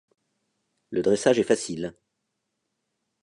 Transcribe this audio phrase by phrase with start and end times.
[0.89, 1.93] Le dressage est facile.